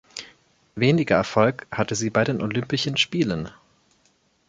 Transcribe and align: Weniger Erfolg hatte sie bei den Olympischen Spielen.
Weniger 0.73 1.15
Erfolg 1.17 1.67
hatte 1.69 1.93
sie 1.93 2.09
bei 2.09 2.23
den 2.23 2.41
Olympischen 2.41 2.97
Spielen. 2.97 3.51